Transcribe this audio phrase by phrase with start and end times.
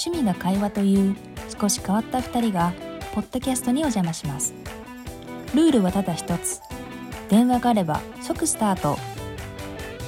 [0.00, 1.14] 趣味が会話という
[1.60, 2.72] 少し変わった2人が
[3.14, 4.54] ポッドキャストにお邪魔します。
[5.54, 6.62] ルールはただ一つ。
[7.28, 8.96] 電話があれば即スタート。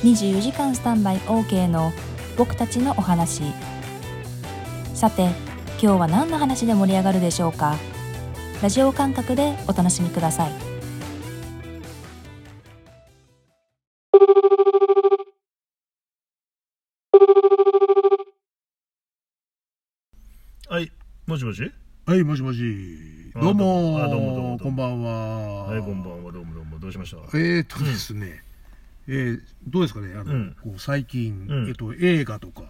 [0.02, 1.92] 24時間スタンバイ OK の
[2.38, 3.42] 僕たちのお話。
[4.94, 5.28] さて
[5.82, 7.76] 今日は何の話で盛り上がるでしょうか。
[8.62, 10.71] ラジオ感覚でお楽しみください。
[21.32, 21.72] もしもし？
[22.04, 22.60] はい、もしもし。
[23.34, 25.64] あどうもあどうもどうもこんばんは。
[25.64, 27.16] はい、こんばんは、どうもどうも、どうしました？
[27.38, 28.42] えーっとですね、
[29.08, 32.64] えーどうですかね、あの、うんこう最近、うんえっと、映画とか、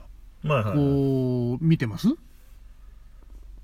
[0.44, 0.76] はいはい。
[0.76, 2.06] こう、見てます？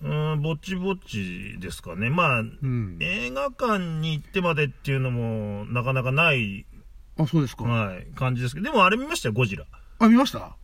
[0.03, 2.11] うん、ぼちぼちですかね。
[2.11, 2.99] まあ、うん。
[3.01, 6.67] 映画館に行ってまでっていうのも、なかなかない、
[7.17, 7.63] あ、そうですか。
[7.63, 9.65] はい、感じですけど、でもあれ見ましたよ、ゴジラ。
[10.01, 10.57] あ、見ました？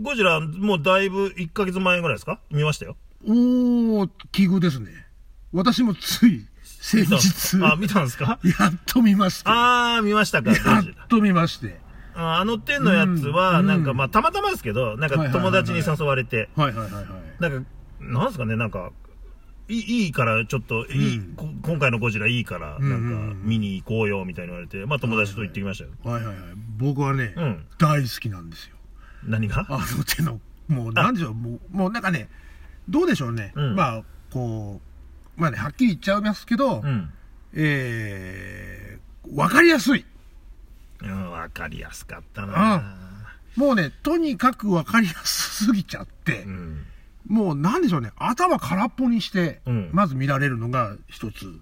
[0.00, 2.40] ゴジラ、もうだいぶ1ヶ月前ぐらいですか？
[2.50, 2.96] 見ましたよ。
[3.26, 4.90] おー、奇遇ですね。
[5.52, 9.50] 私もつい、先日、あ、見たんですかやっと見まして。
[9.50, 11.08] あー、見ましたか、やっ。
[11.08, 11.80] と見まして。
[12.14, 17.04] ああの点のやつは、うんなんか、まあ、たまたまですけど、なんか友達に誘われて、はいはいはいはい。
[17.40, 17.70] なんか、
[18.00, 18.90] なんですかね、なんか、
[19.68, 25.90] いいいから、ちょっと、いい、うん今回のゴジラいいから、なんか、見に行こうよ、みたいに言われて、まあ友達と行ってきましたよ。
[26.04, 26.44] はいはいはい。
[26.76, 27.66] 僕はね、うん。
[27.78, 28.76] 大好きなんですよ。
[29.24, 32.28] 何があの手の、もう、なんでしょう、もう、もうなんかね、
[32.88, 33.52] どうでしょうね。
[33.54, 34.02] うんまあ、
[34.32, 34.80] こ
[35.36, 37.10] う、まあね、はっきり言っちゃいますけど、うん。
[37.54, 40.04] えー、わかりやすい。
[41.02, 42.96] うん、わかりやすかったな
[43.56, 46.86] もうね、とにかくわかりやすすぎちゃってう、ん。
[47.26, 51.60] もうなんでしょうね、頭空っぽにしてうん、まず見られるのが一つ。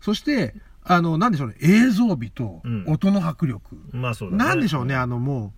[0.00, 3.76] そして、あの、なんでしょうね、映像美とうん音の迫力。
[3.92, 4.44] まあそうだね。
[4.44, 5.52] なんでしょうね、あのも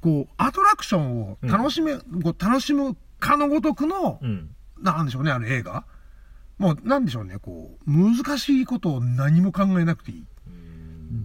[0.00, 4.50] う、こう、アトラクションを楽しめ、こう楽しむかのごとくの、うん。
[4.80, 5.84] なんでしょうね、あの映画。
[6.58, 10.24] もう、なんでしょうね、こう、難しいことを何も考えなくていい。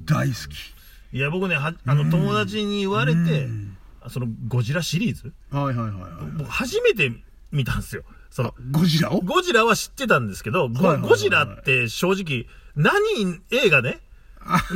[0.05, 1.15] 大好き。
[1.15, 3.77] いや、僕ね、はあの、友達に言われてうん、
[4.09, 5.33] その、ゴジラシリーズ？
[5.51, 6.11] はいはいはいはい。
[6.37, 7.11] 僕、初めて
[7.51, 8.03] 見たんですよ。
[8.31, 9.21] その、ゴジラを？
[9.21, 12.95] ゴジラは知ってたんですけど、ゴジラって正直、何、
[13.51, 13.99] 映画ね、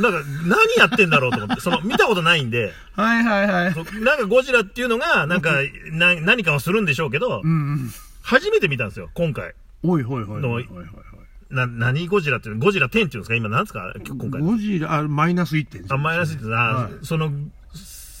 [0.00, 3.74] なんか、何やってんだろうと思って、その、見たことないんで、はいはいはい。
[3.74, 5.54] そなんかゴジラっていうのが、なんか、
[5.92, 7.90] な何かをするんでしょうけどう、んうん。
[8.22, 9.54] 初めて見たんですよ、今回。
[9.82, 10.84] おいほいほいほいほいほい
[11.50, 14.40] な、何ゴジラっていうのゴジラ10っていうんですか今何ですか今回。
[14.40, 15.86] ゴジラ、あ、マイナス1.0。
[15.94, 17.30] あ、マイナスって、あ、はいその、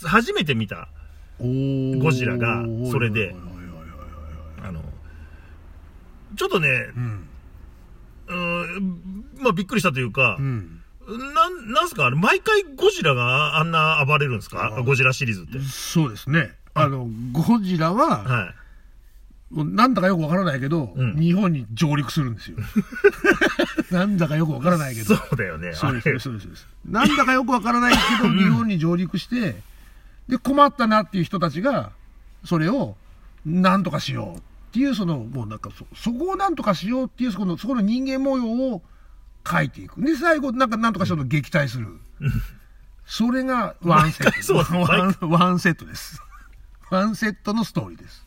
[0.04, 0.88] 初めて見た、
[1.40, 3.34] ゴジラがそれで
[4.62, 4.82] あの、
[6.36, 7.28] ちょっとね、うん。
[8.28, 10.82] うーん、まあびっくりしたというかう、ん。
[11.16, 12.06] なん、なんすか？
[12.06, 14.74] あれ、毎回ゴジラがあんな暴れるんですか？
[14.76, 15.58] あゴジラシリーズって。
[15.60, 16.52] そうですね。
[16.74, 18.54] あの、ゴジラは、はい。
[19.50, 22.58] なんだかよくわからないけど、うん日本に上陸するんですよ。
[23.90, 25.16] なんだかよくわからないけど。
[25.16, 25.72] そうだよね。
[25.72, 26.66] そうですあれそうですそうです。
[26.84, 29.56] なんだかよくわからないけど、日本に上陸して、
[30.28, 31.92] で、困ったなっていう人たちが、
[32.44, 32.96] それを、
[33.46, 34.42] なんとかしようっ
[34.72, 38.44] ていう、その、もうなんかそ、そこをなんとかしようっていう、そこの、そこの人間模様
[38.74, 38.82] を
[39.50, 40.00] 書いていく。
[40.02, 41.86] で、最後、なんか、なんとかしようと撃退する。
[43.06, 44.74] それがワンセッ毎回 そうト。
[44.74, 46.20] ワンワンセットです。
[46.90, 48.26] ワンセットのストーリーです。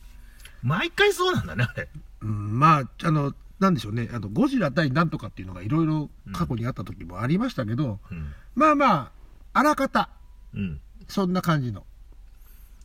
[0.62, 1.88] 毎回そうなんだね、あれ。
[2.22, 8.32] うん、まあ、あの、なんでしょうね、あの、ゴジラ対なんとかっていうのがいろいろ過去にあった時もありましたけど、うん。
[8.54, 9.12] まあまあ、
[9.52, 10.08] あらかた、
[10.54, 10.80] うん。
[11.08, 11.86] そんな感じの。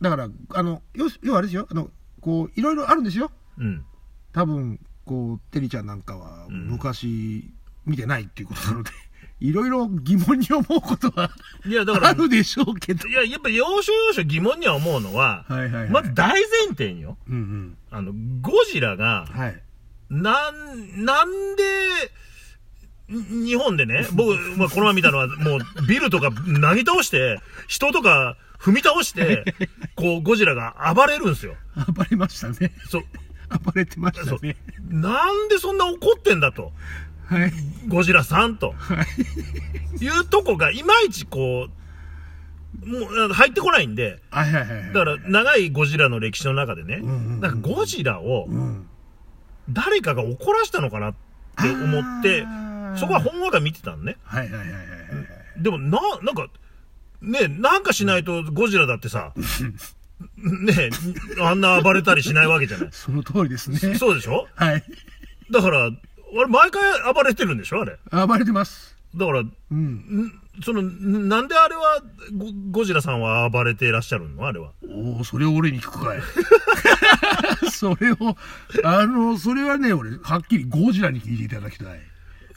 [0.00, 3.32] だから、あの、要す要はあれですよ、あの、こう、いろいろあるんですよ。
[3.58, 3.84] うん。
[4.32, 7.50] 多分、こう、テリちゃんなんかはうん昔
[7.88, 8.90] 見てないっていうことなので、
[9.40, 11.30] いろいろ疑問に思うことは
[11.64, 13.08] いや、だから、あるでしょうけど。
[13.08, 15.90] いや、やっぱ要所要所疑問には思うのは、はいはいはい。
[15.90, 17.16] まず大前提によ。
[17.28, 17.76] うんうん。
[17.90, 19.62] あの、ゴジラが、はい。
[20.10, 21.64] なん、なんで、
[23.08, 29.54] に日本でね、僕、まあ、この前見たのは、もう、ビルとかなぎ倒して、人とか踏み倒して、
[29.96, 31.54] こう、ゴジラが暴れるんですよ。
[31.94, 32.72] 暴れましたね。
[32.88, 33.04] そう。
[33.64, 34.56] 暴れてましたね。
[34.88, 36.72] なんでそんな怒ってんだと。
[37.28, 37.52] はい。
[37.88, 38.72] ゴジラさんと。
[38.76, 39.02] は
[40.00, 40.04] い。
[40.04, 41.68] いうとこが、いまいちこ
[42.82, 44.92] う、もう、入ってこないんで、はいはいはいはい。
[44.92, 48.86] だから、長いゴジラの歴史の中でね、うんうんうんなんかゴジラをうん。
[49.70, 51.14] 誰かが怒らしたのかなっ
[51.60, 52.46] て思って、
[52.98, 54.16] そこはほんわか見てたのね。
[54.24, 54.84] はいはいはいはいは
[55.58, 55.62] い。
[55.62, 56.46] でも、な、なんか、
[57.20, 59.32] ねなんかしないとゴジラだってさ、
[60.38, 60.90] ね
[61.40, 62.88] あんな暴れたりしないわけじゃない。
[62.92, 63.96] その通りですね。
[63.98, 64.46] そうでしょ？
[64.54, 64.82] はい。
[65.50, 65.90] だから、
[66.36, 67.98] あれ、毎回暴れてるんでしょあれ？
[68.26, 68.96] 暴れてます。
[69.14, 69.76] だから、うん。
[69.76, 70.32] ん
[70.62, 72.02] その、んなんであれは
[72.36, 74.46] ゴ、ゴジラさんは暴れていらっしゃるの？
[74.46, 74.72] あれは。
[74.86, 76.20] おお、それを俺に聞くかい。
[77.70, 78.16] それを、
[78.84, 82.00] あの、それはね、俺、はっきりゴジラに聞いていただきたい。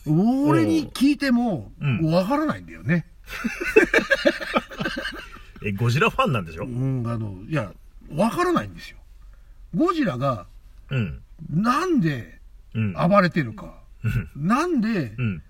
[0.05, 3.05] 俺に聞いても、うんわからないんだよね。
[5.63, 6.65] え、ゴジラファンなんでしょ？
[6.65, 7.71] うん、あの、いや、
[8.15, 8.97] わからないんですよ。
[9.75, 10.47] ゴジラが、
[10.89, 11.21] うん。
[11.49, 12.40] なんでうん。
[12.73, 13.75] 暴れてるか。
[14.35, 15.43] なんでう、ん。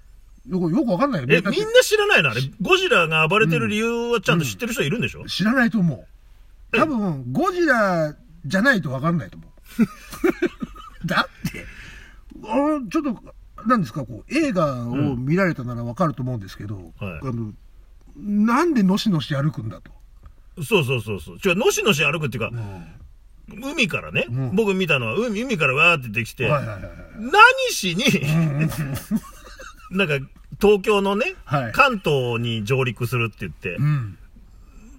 [0.49, 1.35] よく、よくわかんないよね。
[1.35, 2.31] え、みんな知らないの？
[2.31, 6.77] あれ、ゴジラが暴れてる理由はちゃんと知ってる人いるんでしょ、知らないと思う。
[6.77, 8.15] 多分、ゴジラ
[8.45, 9.51] じゃないとわかんないと思う。
[11.07, 11.65] だって、
[12.43, 17.53] あのちょっと、なんですか、こう、映画を見られたならわかると思うんですけど、はいあの、
[18.17, 19.91] なんでのしのし歩くんだと。
[20.63, 21.37] そうそうそうそう。
[21.37, 22.51] 違う、のしのし歩くっていうか、
[23.47, 26.91] 海からね、うん僕見たのは海、海からわーって出てきて、はいはいはいはい。
[27.17, 27.41] 何
[27.71, 28.05] しに、
[29.91, 30.13] なんか、
[30.59, 34.17] 東京のね、はい関東に上陸するって言って、うん。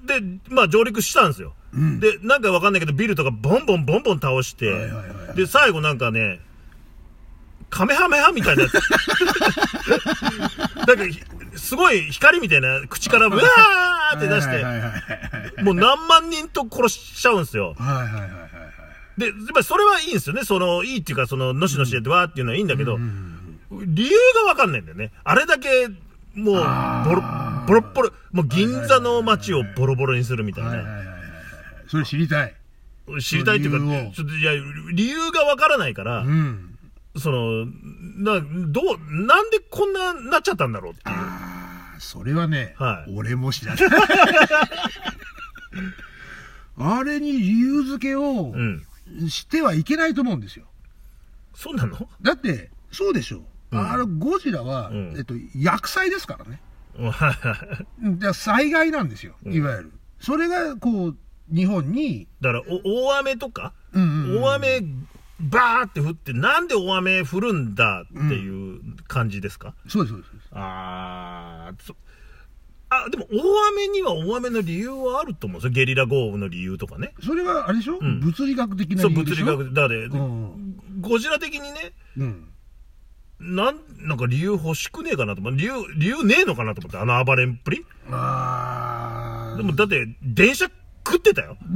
[0.07, 1.55] で、まあ上陸したんですよ。
[1.75, 4.91] うんで、なんかわかんないけど、ビルとかボンボンボンボン倒して、
[5.35, 6.41] で、最後なんかね、
[7.71, 8.75] カメハメハみたいなやつ。
[10.87, 11.21] なんかひ、
[11.57, 14.49] すごい光みたいな口からブワーって出し
[15.57, 17.75] て、もう何万人と殺しちゃうんですよ。
[17.79, 18.31] はいはいはい。
[19.23, 20.45] で、やっぱりそれはいいんですよね。
[20.45, 22.99] その、いいっていうか、その、のしのしやってわーっていうのはいいんだけど、
[23.71, 25.13] 理由がわかんないんだよね。
[25.25, 25.89] あれだけ、
[26.35, 27.23] もう、ボロ
[27.67, 30.85] ボロッボロ、もう銀座の街をボロボロにするみたいな。
[31.89, 32.55] それ知りたい。
[33.21, 33.79] 知りたいっていうか、
[34.15, 34.53] ちょっと、いや、
[34.93, 36.79] 理由がわからないから、うん。
[37.19, 37.67] その、
[38.17, 41.17] な、どう、なんでこんな、なっちゃったんだろうっていう。
[41.17, 43.85] ああ、それはね、はい俺も知らない。
[46.79, 48.83] あれに理由付けをうん。
[49.29, 50.67] してはいけないと思うんですよ。
[51.55, 52.09] そうなの？
[52.21, 53.41] だって、そうでしょう。
[53.73, 56.61] うんあのゴジラは、うんえっと、薬剤ですからね。
[56.99, 59.93] はいはいうんだから災害なんですよ、うんいわゆる。
[60.21, 61.17] それが、こう、
[61.51, 64.83] 日本に、だから、お大雨とか、うんうんうん大雨、
[65.41, 70.49] バーって降って、なんで大雨降るんだっていう感じですか、そうです、そうですそうです。
[70.53, 71.97] あーそ
[73.07, 75.73] あ、でも大雨には大雨の理由はあると思うんですよ。
[75.73, 77.13] ゲリラ豪雨の理由とかね。
[77.25, 79.45] それは、あれでしょ、ん物理学的なそう、理由でしょ？
[79.47, 80.75] 物理学、だから、うん。
[81.01, 82.49] ゴジラ的にね、うん。
[83.41, 85.57] なん、なんか理由欲しくねえかなと思う。
[85.57, 90.67] 理由、理由ねえのかなと思って、あの暴れんっぷりあーでもだって、電車
[91.05, 91.57] 食ってたよ。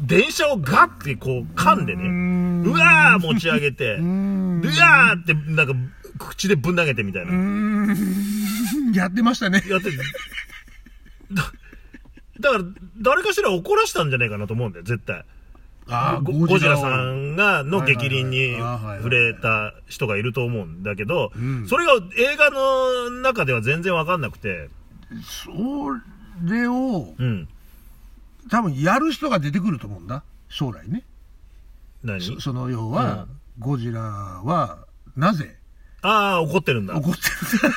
[0.00, 2.04] 電車をガッてこう噛んでね、
[2.64, 5.74] うわー持ち上げて、うわんーってなんか
[6.18, 7.94] 口でぶん投げてみたいな。
[8.94, 9.62] やってましたね。
[9.68, 9.90] やって
[11.32, 11.52] だ
[12.40, 12.64] だから、
[13.00, 15.24] 誰かしら怒らしたんじゃないかなと思うんだよ、絶対。
[15.90, 24.68] あーゴゴジラをさんが、のはいはいはい激輪に触れた人がいると思うんだけどうん、それが映画の中では全然わかんなくて、
[25.24, 25.50] そ
[26.46, 27.48] れを、うん。
[28.50, 30.22] 多分やる人が出てくると思うんだ。
[30.48, 31.04] 将来ね。
[32.04, 32.20] 何？
[32.20, 33.26] そその要は、
[33.58, 34.86] ゴジラは、
[35.16, 35.57] なぜ
[36.02, 36.96] ああ、怒ってるんだ。
[36.96, 37.74] 怒ってる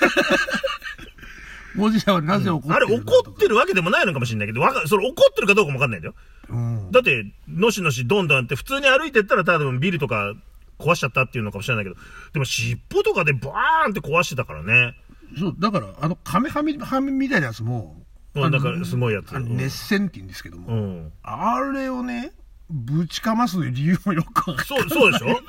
[1.77, 6.15] ゴジラはなぜ怒ってるあれ怒ってるわけでもないのかもしれないけど、わかそれ怒ってるかどうかもわかんないんだよ。
[6.49, 6.91] うん。
[6.91, 10.33] だって、のしのしどんどんって普通に歩いてったら多分ビルとか
[10.79, 11.95] 壊しちゃったっていうのかもしれないけど、
[12.33, 14.95] でも尻尾とかでバーンって壊してたからね。
[15.37, 17.95] そう、だから、あの、カメハメハメみたいなやつも、
[18.35, 21.11] うんだからすごいやつ熱線って言うんですけども、うん。
[21.21, 22.31] あれをね、
[22.71, 24.63] ぶちかます理由もよくわか。
[24.65, 25.41] そう、そうでしょ？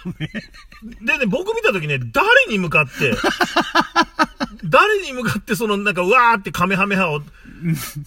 [1.04, 3.14] でね、僕見たときね、誰に向かって、
[4.64, 7.20] 誰に向かってそのなんか、うわーってカメハメハを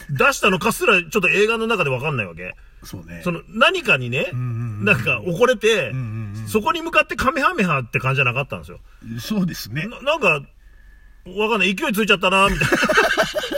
[0.09, 2.55] 出したのかすら、ちょっと映画の中でわかんないわけ。
[2.83, 3.21] そうね。
[3.23, 4.39] その何かにね、んうん
[4.79, 8.79] うんなんか怒れて、うんうんそこに向かってカメハメハって感じじゃなかったんですよ。
[9.19, 9.87] そうですね。
[9.87, 10.41] ななんか、
[11.25, 11.73] わかんない。
[11.73, 12.77] 勢いついちゃったな、みたいな。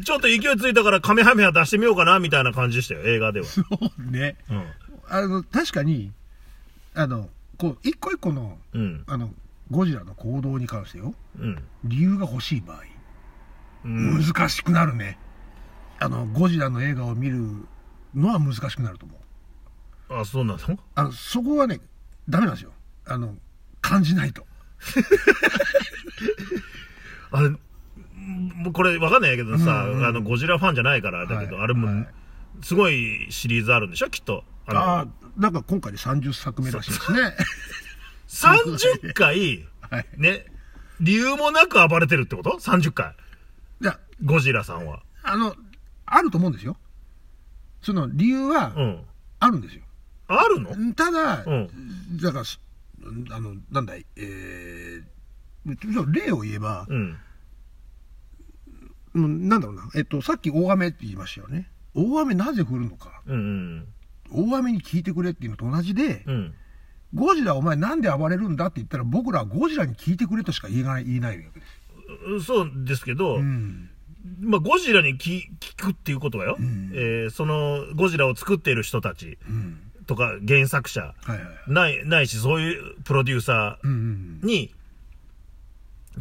[0.00, 3.46] ちょっと勢いついたからカメハメハ出してみようかな、みたいな感じでしたよ、映画では。
[3.46, 4.36] そうね。
[4.50, 4.64] うん。
[5.08, 6.12] あの、確かに、
[6.94, 9.04] あの、こう、一個一個の、うん。
[9.06, 9.32] あの、
[9.70, 11.62] ゴジラの行動に関してよ、うん。
[11.84, 12.82] 理由が欲しい場合、
[13.84, 14.22] うん。
[14.22, 15.18] 難しくなるね。
[15.98, 17.38] あの、ゴジラの映画を見る
[18.14, 19.14] のは難しくなると思
[20.10, 20.20] う。
[20.20, 20.78] あ、そうなの？
[20.94, 21.80] あの、そこはね、
[22.28, 22.72] ダメなんですよ。
[23.06, 23.36] あの、
[23.80, 24.46] 感じないと。
[27.30, 27.50] あれ、
[28.60, 32.08] もうこれわかんないけどさ、うんうんあの、ゴジラファンじゃないからだけど、はいあれも、はい
[32.62, 34.44] すごいシリーズあるんでしょ、きっと。
[34.66, 37.34] あのああ、なんか今回で30作目らしいですね。
[38.28, 40.06] 30回、はい。
[40.16, 40.46] ね、
[41.00, 43.14] 理由もなく暴れてるってこと ?30 回。
[43.80, 45.02] いや、ゴジラさんは。
[45.22, 45.56] あの、
[46.06, 46.76] あると思うんですよ。
[47.82, 49.00] その理由はうん。
[49.38, 49.82] あるんですよ。
[50.28, 50.94] あるの？
[50.94, 52.18] ただ、うん。
[52.20, 52.60] だからす、
[53.30, 57.16] あの、なんだい、えー、例を言えば、うん。
[59.14, 61.68] うんなんだろうな、えっと、さっき大雨って言いましたよね。
[61.94, 63.22] 大雨なぜ降るのか。
[63.26, 63.86] うん
[64.32, 64.48] うん。
[64.52, 66.54] 大雨に聞いてくれっていうのと同じで、うん。
[67.14, 71.66] ゴジラお前なんで暴れるんだって言ったら僕らはゴジラに聞いてくれとしか言えない、言えないわけで
[72.40, 72.46] す。
[72.46, 73.90] そうですけど、うん。
[74.40, 79.80] まあ、ゴジラに聞聞くっていうことはよ、んえーそのゴジラを作っている人たちうん。
[80.06, 81.40] とか原作者、はいはい。
[81.66, 84.72] ない、ないし、そういうプロデューサーに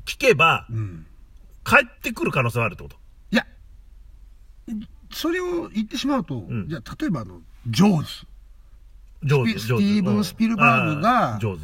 [0.06, 1.06] 聞けばうん。
[1.78, 1.86] うん。
[1.86, 2.96] 帰ってくる可能性はあるってこと？
[3.32, 3.46] いや、
[5.12, 8.28] それを言ってしまうと、んじゃあ例えばあの、ジョーズ。
[9.24, 9.84] 上手、スピ上手。
[9.84, 11.64] スティーブンうんスピルバーグがあー上手。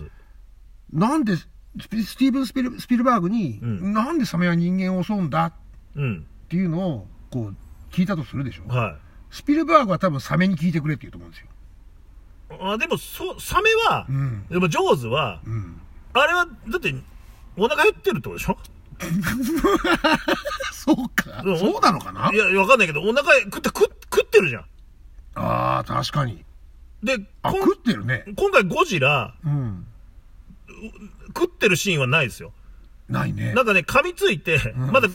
[0.92, 1.48] なんで、ス
[1.90, 5.54] ピスティーブン・スピルスピルバーグに、うんなんでサメは人間を襲うんだ？
[5.96, 6.28] うん。
[6.46, 7.56] っていうのを、こう、
[7.92, 8.68] 聞いたとするでしょ？
[8.68, 8.98] は
[9.32, 11.48] スピルバーグは多分サメに聞いてくれって言うと思うんですよ。
[12.52, 12.74] い。
[12.74, 14.46] あでも、そ、サメは、うん。
[14.50, 15.82] でも、ジョーズは、うん。
[16.14, 16.96] あれは、だって、
[17.58, 18.58] お腹減ってるってことでしょ？
[20.74, 21.42] そうか。
[21.44, 22.32] うんそうなのかな？
[22.34, 24.66] いや、わかんないけど、お腹食って、食食ってるじゃん。
[25.36, 26.44] ああ、確かに。
[27.04, 28.26] で、あ、食ってるね。
[28.36, 29.86] 今回ゴジラ、うん。
[31.28, 32.54] 食ってるシーンはないですよ。
[33.10, 33.54] ないね。
[33.54, 35.10] なんかね、噛みついて、まだ、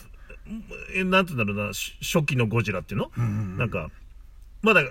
[0.94, 3.90] えなんて言うんだろうな、し初期のゴジラっていうの、んなんか、
[4.62, 4.82] まだ、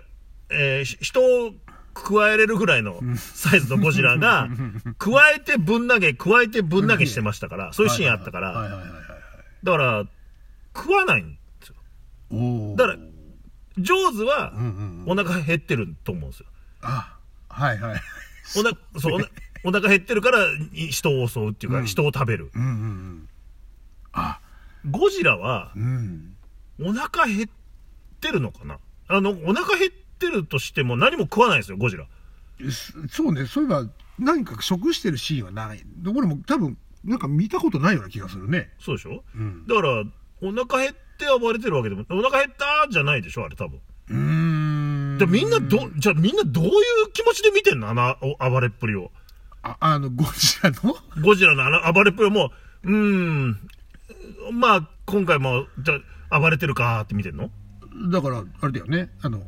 [0.49, 1.53] えーし人を
[2.03, 4.49] 加えれるぐらいのサイズのゴジラが、
[4.97, 8.83] 加えてぶん投げ、加えてぶん投げしてましたから、そういうシーンあったから。
[9.63, 10.05] だから、
[10.75, 11.75] 食わないんですよ。
[12.75, 12.97] だから、
[13.77, 14.53] ジョーズは。
[15.05, 16.45] お腹減ってると思うんですよ。
[16.81, 17.17] あ、
[17.49, 18.01] はいはい。
[18.57, 19.21] おなそう
[19.63, 20.39] お腹減ってるから
[20.73, 22.51] い人を襲うっていうか、うん人を食べる。
[24.11, 24.39] あ、
[24.89, 26.35] ゴジラはうん。
[26.81, 27.49] お腹減っ
[28.21, 28.79] てるのかな？
[29.07, 32.05] あの、お腹減ってるとしても何も食わないですよ、ゴジラ。
[33.09, 33.85] そそうね、そういえば、
[34.17, 35.81] 何か食してるシーンはない。
[35.97, 38.69] で俺も多分、なんか見たことないような気がするね。
[38.79, 39.23] そうでしょ？
[39.33, 39.65] うん。
[39.65, 40.03] だから、
[40.41, 43.79] お腹減って暴れてるわけでも、お腹減ったじゃないでしょ、あれ多分。
[44.09, 44.15] うー
[45.15, 45.17] ん。
[45.17, 46.71] でみんなど、じゃあみんなどういう
[47.13, 47.89] 気持ちで見てんの？
[47.89, 49.11] あのお暴れっぷりを。
[49.61, 50.95] あ、あの、ゴジラの？
[51.21, 52.51] ゴジラのあの暴れっぷりも、
[52.83, 53.57] うーん、
[54.53, 55.95] まあ、今回も、じゃ
[56.29, 57.49] あ暴れてるかーって見てんの？
[58.11, 59.09] だから、あれだよね。
[59.21, 59.43] あの、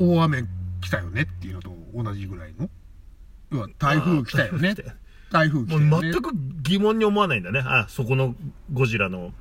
[0.00, 0.44] 大雨
[0.80, 2.68] 来たよねっていうのと同じぐらいの？
[3.52, 4.74] 要は、台風来たよね？
[5.30, 5.86] 台風来たよね？
[5.86, 6.30] もう全く
[6.62, 7.60] 疑問に思わないんだね。
[7.64, 8.34] あ、そこの
[8.72, 9.32] ゴジラの。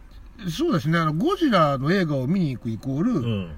[0.50, 0.98] そうですね。
[0.98, 3.52] あの、ゴジラの映画を見に行くイコール、うん。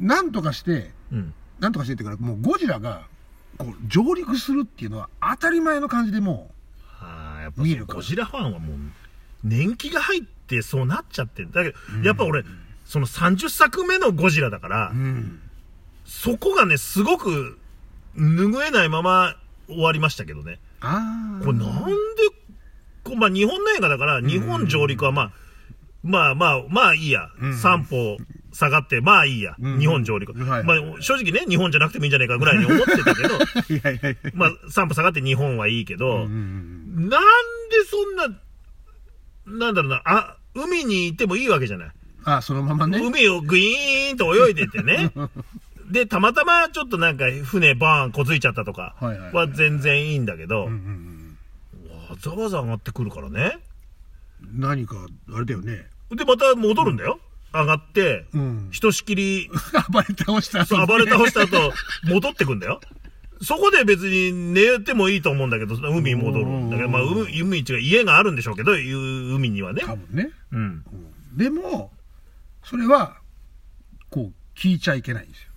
[0.00, 1.34] なんとかして、うん。
[1.58, 3.06] なんとかしてってか、もうゴジラが、
[3.58, 6.50] こう、上陸するっていうのは当たり前の感じでも
[7.00, 8.76] ああ、やっぱ見るゴジラファンはもう、
[9.42, 12.44] 年季が入ってそうなっちゃってんだけど、やっぱ俺、
[12.84, 15.40] その30作目のゴジラだから、う、うん。
[16.04, 17.58] そこがね、すごく、
[18.16, 20.60] 拭えないまま終わりましたけどね。
[20.80, 21.44] ああ。
[21.44, 21.92] これなんで、
[23.02, 25.32] こうまあ日本の映画だから、日本上陸はまあ、
[26.02, 27.30] まあまあ、まあいいや。
[27.42, 28.18] ん三歩
[28.52, 29.56] 下がって、まあいいや。
[29.58, 30.34] うん日本上陸。
[30.34, 30.62] まあ
[31.00, 33.38] 正直ね、日本じゃなくてもいいんじゃないかぐらいに思ってたけど。
[34.34, 37.18] まあ三歩下がって日本はいいけど、なんで
[37.88, 38.28] そんな、
[39.46, 41.90] なんだろうな、あ、海に行ってもいいわけじゃない。
[42.24, 42.98] あ、そのままね。
[42.98, 45.12] 海をグイーンと泳いでてね。
[45.90, 48.94] で、たまたまちょっとなんか船バーンこづいちゃったとか
[49.32, 51.20] は全然いいんだけど、うんうん
[52.10, 53.56] わざわざ上がってくるからね。
[53.56, 53.74] うん
[54.52, 54.96] 何か、
[55.34, 55.86] あれだよね。
[56.10, 57.18] で、また戻るんだよ。
[57.52, 58.68] 上がって、うん。
[58.72, 59.48] ひとしきり、
[59.90, 61.72] 暴れ倒したそう暴れ倒した後、
[62.04, 62.80] 戻ってくんだよ。
[63.40, 69.82] そこで別に寝てもいいと思うんだけど、海に戻るんだけど、まあ、海、海一が家があるんでしょうけど、いう海にはね。
[69.84, 70.30] 多分ね。
[70.52, 70.60] うん。
[70.60, 70.84] うん
[71.36, 71.90] でも、
[72.62, 73.16] それは、
[74.08, 75.48] こう、聞いちゃいけないんですよ。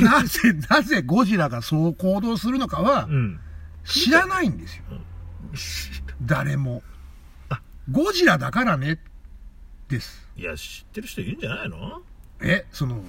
[0.00, 3.40] なぜ、なぜゴジラがそう行動するのかはう、ん。
[3.84, 4.84] 知らないんですよ。
[6.22, 6.82] 誰も。
[7.90, 8.98] ゴジラだからね、
[9.88, 10.26] です。
[10.36, 12.02] いや、知ってる人いるんじゃないの？
[12.40, 13.04] え、その、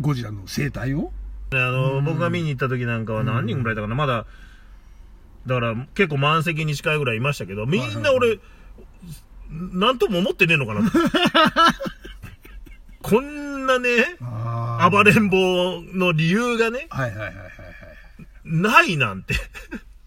[0.00, 1.12] ゴジラの生態を？
[1.52, 4.24] あの、僕が見に行った時なんかは何人ぐらいだかな、まだ、
[5.46, 8.38] だから結構満席に近いぐらいいましたけど、みんな俺、
[9.50, 10.88] なんとも思ってねえのかな？
[10.88, 10.98] と。
[13.02, 14.24] こんなね、あ
[14.90, 17.52] 暴れん坊の理由がね、はいはいはいはいはい。
[18.44, 19.34] ないなんて。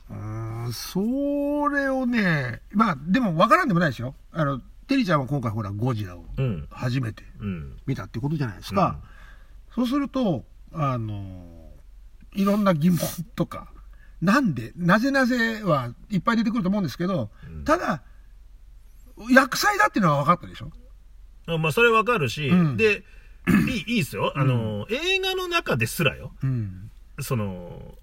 [0.10, 4.16] うーん、それをね、まあ、でも分からんでもないですよ。
[4.32, 6.68] あの、テリちゃんは今回ほら、ゴジラをうん。
[6.72, 7.78] 初めてうん。
[7.86, 9.00] 見たってことじゃないですか。
[9.74, 11.72] そうすると、あの、
[12.34, 13.00] いろんな疑問
[13.36, 13.72] とか、
[14.22, 17.30] なんで、なぜなぜはいっぱい出てくると思うんですけど、
[17.66, 18.02] ただ、
[19.30, 20.72] 薬剤だっていうのは分かったでしょ
[21.48, 23.04] あまあ、それわかるし、うんで、
[23.48, 24.34] いい、いいっすよ。
[24.36, 26.89] あの、映画の中ですらよ、うん。
[27.20, 27.96] その、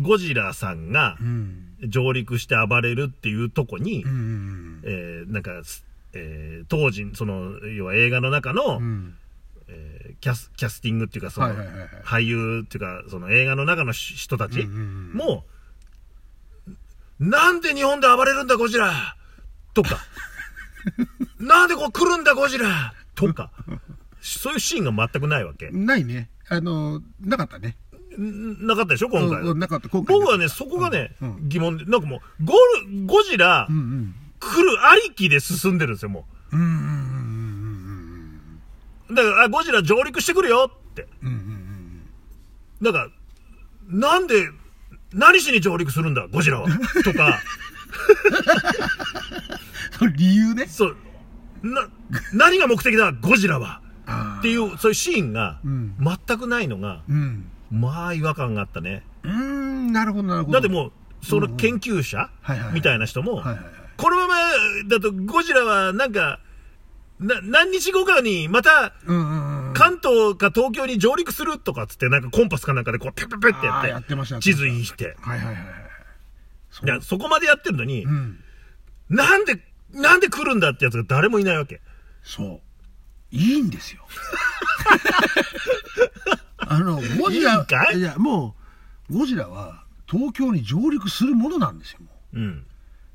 [0.00, 1.62] ゴジラさんがうん。
[1.88, 4.80] 上陸して暴れるっていうとこに、うん。
[4.84, 9.14] えーなんか、すえー当時、その、要は映画の中の、うん。
[9.68, 15.44] えーキャス、キャスティングっていうか、その、はいはいはいはい俳優っていうか、その映画の中の人たちうんうんうんも、
[17.18, 19.16] なんで日本で暴れるんだ、ゴジラ
[19.74, 19.98] とか、
[21.40, 23.50] なんでこう来るんだ、ゴジラとか、
[24.26, 25.70] そういうシーンが全くないわけ。
[25.70, 26.30] ないね。
[26.48, 27.76] あの、なかったね。
[28.18, 29.54] んなかったでしょ、今回。
[29.54, 30.18] なかった、今回。
[30.18, 32.54] 僕はね、そこがね、うんうん疑問で、なんかもう、ゴ
[32.88, 34.14] ル、ゴジラ、うんうん。
[34.38, 36.72] 来るありきで進んでるんですよ、もうんうんうん
[39.08, 39.14] うんう。
[39.14, 41.06] だから、あ、ゴジラ上陸してくるよって。
[41.22, 41.66] うんうんうん
[42.82, 43.08] だから、
[43.88, 44.50] なんで、
[45.12, 46.68] 何しに上陸するんだ、ゴジラは。
[47.04, 47.40] とか、
[50.02, 50.12] うん。
[50.12, 50.66] 理由ね。
[50.66, 50.96] そう、
[51.62, 51.88] な、
[52.34, 53.80] 何が目的だ、ゴジラは。
[54.06, 57.50] あっていう、そういうシーンがうん、全くないのが、うん。
[57.70, 59.02] まあ、違和感があったね。
[59.22, 60.52] うーん、なるほど、なるほど。
[60.52, 62.30] だってもう、その研究者
[62.72, 63.42] みたいな人も。
[63.96, 64.34] このまま
[64.88, 66.40] だとゴジラはなんか、
[67.18, 68.92] な、何日後かにまた。
[69.74, 75.16] 関東か東京に上陸するとかっつってなんかコンパスかなんかでこうペッペッペッってやっ、やっててましたやって地図にして。
[75.20, 75.64] はいはいはいはい。
[76.84, 78.38] いや、そこまでやってるのにう、ん。
[79.08, 81.80] なんで、なんで来るんだってやつが誰もいないわけ。
[82.22, 82.60] そう。
[83.30, 84.06] いいんですよ。
[86.58, 88.54] あの、ゴジラ、いや、も
[89.10, 92.38] う、ゴジラは東京に上陸するものなんですよ、もう。
[92.38, 92.64] うん。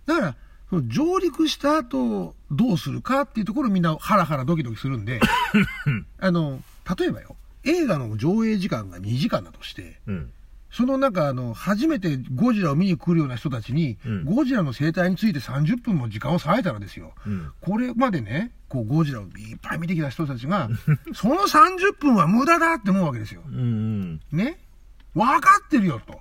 [0.06, 0.36] だから、
[0.70, 5.20] その上陸した後、どうするかっていうところみんなハラハラドキドキするんで、
[6.20, 6.64] あの、
[6.98, 10.32] 例えばよ、映画の上映時間が2時間だとして、うん。
[10.72, 17.52] その中、あの、初めてゴジラを見に来るような人たちに、うんゴジラの生態について30分も時間を割いたらですよ、うん。
[17.60, 20.70] ここれまでね、こう、ゴジラをいっぱい見てきた人たちが、
[21.14, 23.42] その30分は無駄だって思うわけですよ。
[23.46, 24.20] うんうん。
[24.32, 24.58] ね
[25.14, 26.18] 分かってるよと。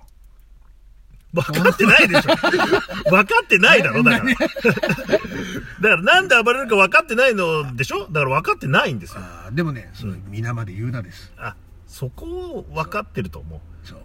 [1.33, 2.35] 分かってないでしょ。
[3.09, 4.35] 分かってないだろ、だから。
[4.35, 8.09] だからなんで暴れるか分かってないのでしょ？
[8.11, 9.21] だから分かってないんですよ。
[9.53, 11.31] でもね、その皆まで言うなです。
[11.37, 11.55] あ、
[11.87, 13.87] そこを分かってると思う。
[13.87, 13.99] そう、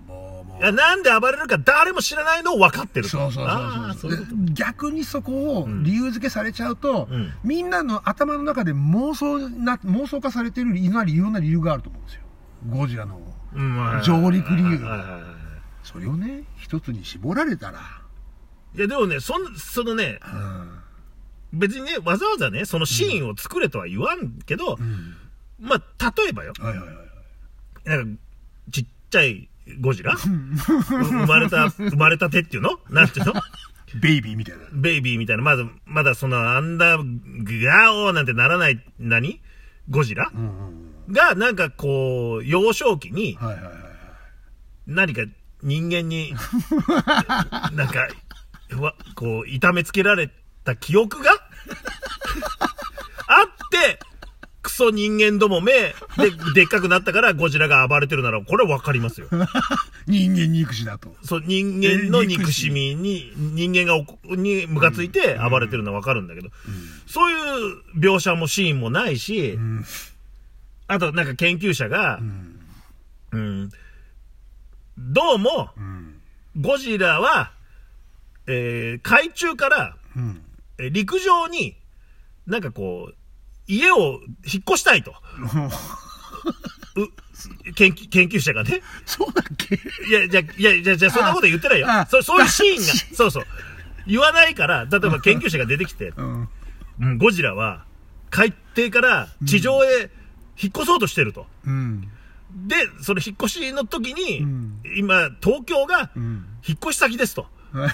[0.44, 3.10] もう、もいや、なんで暴れるか誰も知らないのを分かってると。
[3.10, 3.48] そうそう
[3.98, 4.26] そうそう。
[4.52, 7.32] 逆にそこを理由付けされちゃうと、うん。
[7.44, 12.22] みんなの頭の中で妄想な妄想化されてるいろんな理由な理由があると思うんですよ。
[12.68, 13.20] ゴジラの
[14.02, 14.68] 上陸理由。
[14.68, 15.36] はいはいはい
[15.86, 17.78] それをね一つに絞られたら、
[18.74, 20.18] いや、でもね、そん、そのね、
[21.52, 21.58] うん。
[21.60, 25.14] 別にね、わざわざね、そのシーンを作れとは言わんけど、うん。
[25.60, 26.96] まあ、例えばよ、はいはいはい。
[27.84, 28.22] なんか、
[28.72, 29.48] ちっちゃい
[29.80, 30.12] ゴジラ？
[30.12, 32.78] う 生まれた、生まれたてっていうの？
[32.90, 33.34] なんていうの？
[34.00, 34.64] ベイビーみたいな。
[34.72, 39.40] ベイビーみたいな、まだ、まだその、アンダー、ガオーなんてならない、何？
[39.88, 40.30] ゴジラ？
[40.34, 43.72] うんうんが、なんかこう、幼少期に、はいはいはい
[44.86, 45.22] 何か
[45.62, 46.32] 人間に、
[47.74, 48.06] なんか、
[48.80, 50.30] わこう、痛めつけられ
[50.62, 51.32] た記憶が
[53.26, 53.98] あって、
[54.66, 55.72] クソ人間どもめ。
[55.72, 55.94] で、
[56.54, 59.28] でっかくなったからゴジラが暴れてるなら、これはわかりますよ。
[60.08, 61.16] 人間肉視だと。
[61.22, 66.50] そう、人間の憎しみに、人間がおこにムカついて暴れてるのはわかるんだけど、
[67.06, 69.84] そういう描写もシーンもないし、うん。
[70.88, 72.60] あとなんか研究者がう、ん。
[73.32, 73.70] うん、
[74.98, 76.20] どうも、うん。
[76.60, 77.52] ゴジラは、
[78.48, 79.96] えー海中から、
[80.90, 81.76] 陸上に、
[82.46, 83.14] なんかこう、
[83.66, 85.14] 家を引っ越したいと。
[86.96, 88.80] う研究研究者がね。
[89.04, 89.74] そうだっけ？
[90.08, 92.06] いや、じゃ、いや、じゃ、じゃ、そんなこと言ってないよあ。
[92.06, 93.44] そそういうシーンあが、そうそう。
[94.06, 96.48] 言わないから、例えば研究者が出てきて、 うん
[97.00, 97.84] うん、ゴジラは、
[98.30, 100.10] 海底から地上へ
[100.60, 101.46] 引っ越そうとしてると。
[101.66, 102.08] うん
[102.68, 107.46] で、その引っ越しの時に、うん今、東京がうん引っ越し先ですと。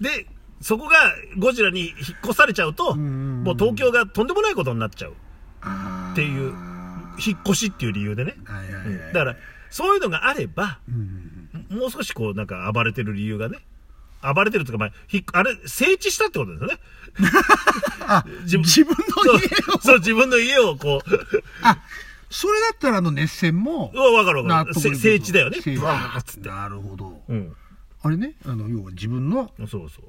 [0.00, 0.26] で、
[0.62, 0.96] そこが
[1.38, 1.94] ゴジラに引っ
[2.24, 5.12] 越されちゃうと、んもう東京がとんでもないことになっちゃう。
[6.12, 6.52] っていう
[7.24, 8.34] 引っ越しっていう理由でね。
[8.44, 9.36] はいはいはいうんだから、
[9.70, 11.38] そういうのがあれば、うん
[11.70, 13.58] もう少しこう、なんか暴れてる理由がね。
[14.22, 16.78] 暴れてるとか、まあ、ひあれ、整地したってことですよね。
[18.06, 21.18] あ 自分自分の家をそう、自分の家をこう、
[21.62, 21.78] あ
[22.30, 24.74] それだったらあの熱戦もうわ、わかるわかる。
[24.74, 25.58] 整地だよね。
[25.64, 26.48] ブワーっつって。
[26.48, 27.56] なるほどうん。
[28.02, 30.04] あれねあの要は自分のそうそう。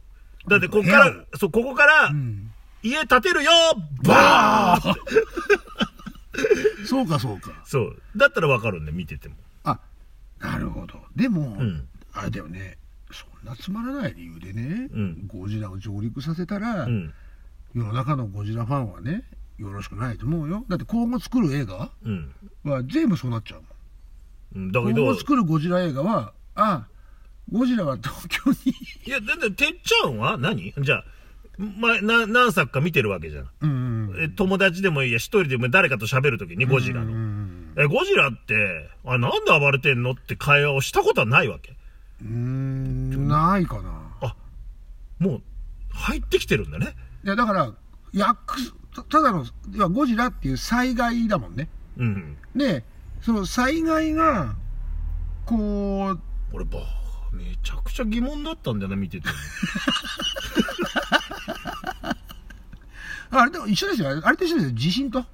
[0.47, 2.51] だって、ここからそう、ここからう、ん。
[2.81, 3.51] 家建てるよ
[4.03, 4.91] バー。
[4.91, 4.95] ン
[6.85, 7.51] そうかそうか。
[7.65, 7.97] そう。
[8.17, 9.35] だったらわかるんで、見てても。
[9.63, 9.79] あ
[10.39, 10.99] なるほど。
[11.15, 11.87] でも、ん。
[12.13, 12.77] あれだよね
[13.11, 15.27] そんなつまらない理由でね、うん。
[15.27, 17.13] ゴジラを上陸させたら、うん。
[17.73, 19.23] 世の中のゴジラファンはね
[19.57, 20.65] よろしくないと思うよ。
[20.67, 22.31] だって今後作る映画うん。
[22.63, 23.67] は全部そうなっちゃうも
[24.61, 24.65] ん。
[24.65, 26.85] うんだけど今後、作るゴジラ映画はあ
[27.51, 28.57] ゴジラは東京に
[29.05, 30.37] いや、だって、てっちゃんは？
[30.37, 30.73] 何？
[30.77, 31.03] じゃあ、
[31.57, 33.49] まあ、な、何作か見てるわけじゃん。
[33.61, 34.23] うんうん。
[34.23, 37.17] え友達でもいいや、一人でも誰かと喋るときにゴジラうんうの。
[37.17, 41.75] んえ、ゴジラって、あ、なんで暴れてんのって会話をしたことはないわけ？
[42.21, 43.27] うん。
[43.27, 44.35] ないかな。
[45.19, 45.41] もう、
[45.91, 46.95] 入ってきてるんだね。
[47.23, 47.71] いや、だから、
[48.13, 48.57] 役、
[48.95, 51.69] たただの、いや、ゴジラっていう災害だもんね。
[51.97, 52.37] うん。
[52.55, 52.83] で、
[53.21, 54.55] その災害が、
[55.45, 56.19] こう、
[56.51, 56.79] 俺、ば、
[57.33, 59.27] めちゃくちゃ疑問だったんだよな、見てて。
[63.31, 64.21] あれでも一緒ですよ。
[64.23, 64.73] あれと一緒ですよ。
[64.73, 65.25] 地震と。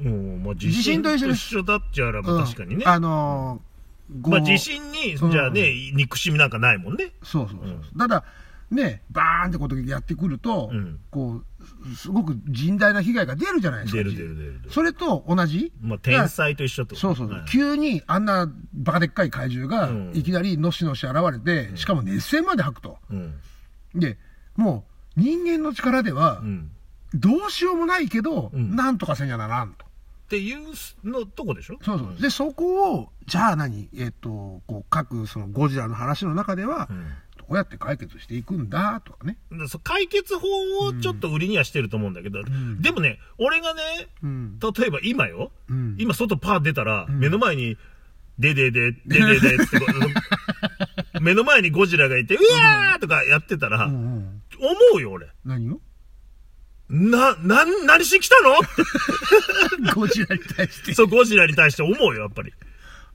[0.00, 2.84] うん、まあ、地震と一緒です一緒だっちゃら、まあ確かにね。
[2.84, 7.12] うんあのー、まあ、地震に、うんじゃあね、憎しみなんかないもんね。
[7.22, 7.68] そうそうそう。
[7.68, 8.24] うんただ、
[8.72, 11.42] ね、バーンってことやってくると、うんこ
[11.84, 13.98] う、すごく甚大な被害が出るじゃないですか。
[13.98, 14.60] 出る出る出る。
[14.70, 15.72] それと同じ？
[15.80, 22.98] まあ、天才と一緒ってことそうそうそう、はい急にあんなバカでっかい怪獣がうんいきなりのしのし現れて、しかも熱線まで吐くと。
[23.10, 23.34] うん。
[23.94, 24.16] で、
[24.56, 24.84] も
[25.16, 26.70] う人間の力ではうん。
[27.14, 29.84] どうしようもないけど、うんなんとかせんやならんと。
[29.84, 29.88] っ
[30.32, 30.60] ていう
[31.04, 31.76] のとこでしょ？
[31.82, 32.16] そうそう。
[32.18, 33.90] で、そこを、じゃあ何？
[33.94, 36.88] えっ、と、こう、各そのゴジラの話の中では、
[37.48, 39.36] うやって解決していくんだとかね。
[39.84, 40.46] 解決法
[40.86, 43.82] をちょっと売りにはしてると思うんだけど、んでもね、俺がね、
[44.22, 44.58] うん。
[44.58, 47.76] 例えば今よ、うん今外パー出たら、ん目の前に、
[48.38, 49.78] ででで、でででって
[51.20, 54.42] 目の前にゴジラがいて、うわーとかやってたら、思ん。
[54.96, 55.28] うよ俺。
[55.44, 55.80] 何を
[56.88, 58.56] な、なん、何しに来たのっ
[59.86, 59.94] て。
[59.94, 60.94] ゴジラに対して。
[60.94, 62.52] そう、ゴジラに対して思うよ、やっぱり。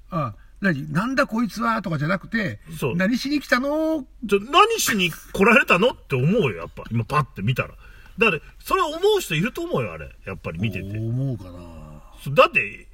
[0.09, 0.91] あ、何？
[0.91, 4.05] なんだこいつはとかじゃなくて、そう何しに来たの？
[4.23, 6.83] 何しに来られたのって思うよ、やっぱ。
[6.91, 7.69] 今パッて見たら。
[8.17, 10.09] だから、それ思う人いると思うよ、あれ。
[10.25, 10.97] やっぱり見てて。
[10.97, 11.59] 思うかな。
[12.33, 12.87] だって、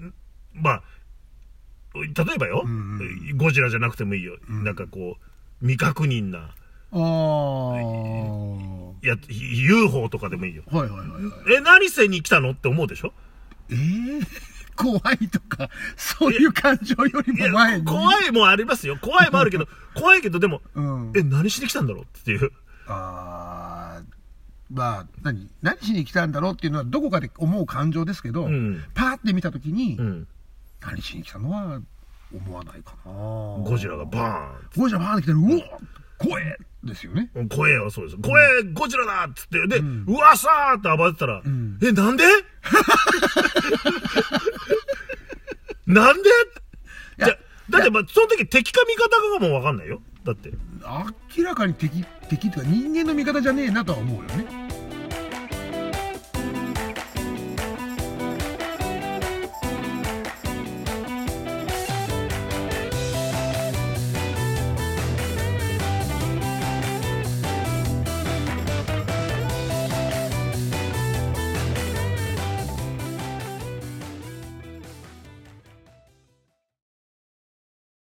[0.00, 0.14] ん
[0.54, 0.82] まあ、
[1.94, 4.38] 例えばよ、んゴジラじゃなくてもいいよ。
[4.48, 6.54] なんかこう、未確認な、
[6.90, 7.68] ああ。
[7.74, 10.62] はや、UFO とかでもいいよ。
[10.72, 11.06] いはいはいは
[11.50, 11.54] い。
[11.56, 13.12] え、何せに来たのって思うでしょ？
[13.70, 13.76] ええ
[14.76, 17.86] 怖いとか、そういう感情よりも前に。
[17.86, 18.96] 怖いもありますよ。
[19.00, 21.12] 怖いもあるけど、 怖いけどでも、うん。
[21.14, 22.50] え、何しに来たんだろうっていう。
[22.86, 24.02] ああ。
[24.70, 25.50] まあ、何？
[25.60, 30.28] 何しに来たんだろうっていうのはどこかで思う感情ですけど、うんパーって見たときに、うん。
[30.80, 31.80] 何しに来たのは
[32.34, 33.12] 思わないかな。
[33.12, 35.78] ゴゴジラがバゴジラバーンって来てる、うわ
[36.18, 37.30] 怖えですよね。
[37.34, 37.48] ーン。
[37.48, 38.16] 怖えよ、そうです。
[38.18, 42.24] 怖え、ゴジラだっつって、で、うんうわさーって暴れてたら、んえ、なんで？
[45.86, 46.30] なんで？
[47.18, 47.36] じゃ、
[47.70, 50.02] だって、まあ、その時敵か味方かがもうわかんないよ。
[50.24, 50.50] だって。
[51.36, 54.61] 明らかに敵、敵っていうか人間の味方じゃねえなとは思うよね。